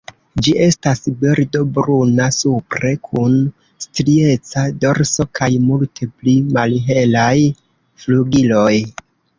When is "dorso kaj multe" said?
4.87-6.13